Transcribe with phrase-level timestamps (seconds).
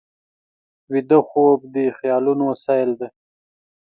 [0.91, 3.09] ویده خوب د خیالونو سیل دی